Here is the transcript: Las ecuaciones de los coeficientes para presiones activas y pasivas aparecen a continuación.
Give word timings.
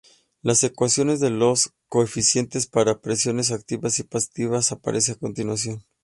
Las 0.41 0.63
ecuaciones 0.63 1.19
de 1.19 1.29
los 1.29 1.73
coeficientes 1.87 2.65
para 2.65 3.01
presiones 3.01 3.51
activas 3.51 3.99
y 3.99 4.03
pasivas 4.03 4.71
aparecen 4.71 5.13
a 5.13 5.17
continuación. 5.19 5.83